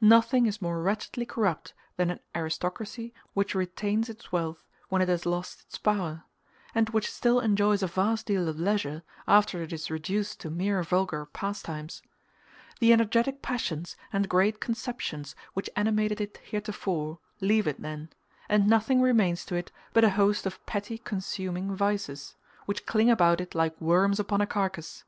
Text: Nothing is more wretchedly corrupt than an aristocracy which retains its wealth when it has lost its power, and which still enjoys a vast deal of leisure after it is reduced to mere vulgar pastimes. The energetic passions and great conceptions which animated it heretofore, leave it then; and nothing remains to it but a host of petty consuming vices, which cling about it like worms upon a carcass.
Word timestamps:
Nothing 0.00 0.46
is 0.46 0.62
more 0.62 0.80
wretchedly 0.80 1.26
corrupt 1.26 1.74
than 1.96 2.08
an 2.08 2.20
aristocracy 2.32 3.12
which 3.32 3.56
retains 3.56 4.08
its 4.08 4.30
wealth 4.30 4.68
when 4.88 5.02
it 5.02 5.08
has 5.08 5.26
lost 5.26 5.62
its 5.62 5.78
power, 5.78 6.22
and 6.76 6.90
which 6.90 7.10
still 7.10 7.40
enjoys 7.40 7.82
a 7.82 7.88
vast 7.88 8.26
deal 8.26 8.48
of 8.48 8.60
leisure 8.60 9.02
after 9.26 9.64
it 9.64 9.72
is 9.72 9.90
reduced 9.90 10.38
to 10.38 10.48
mere 10.48 10.84
vulgar 10.84 11.26
pastimes. 11.26 12.02
The 12.78 12.92
energetic 12.92 13.42
passions 13.42 13.96
and 14.12 14.28
great 14.28 14.60
conceptions 14.60 15.34
which 15.54 15.68
animated 15.74 16.20
it 16.20 16.36
heretofore, 16.36 17.18
leave 17.40 17.66
it 17.66 17.82
then; 17.82 18.10
and 18.48 18.68
nothing 18.68 19.00
remains 19.00 19.44
to 19.46 19.56
it 19.56 19.72
but 19.92 20.04
a 20.04 20.10
host 20.10 20.46
of 20.46 20.64
petty 20.66 20.98
consuming 20.98 21.74
vices, 21.74 22.36
which 22.66 22.86
cling 22.86 23.10
about 23.10 23.40
it 23.40 23.56
like 23.56 23.80
worms 23.80 24.20
upon 24.20 24.40
a 24.40 24.46
carcass. 24.46 25.02